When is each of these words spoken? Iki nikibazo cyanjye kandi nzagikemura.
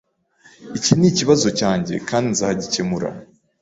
Iki 0.77 0.91
nikibazo 0.99 1.47
cyanjye 1.59 1.93
kandi 2.07 2.27
nzagikemura. 2.33 3.09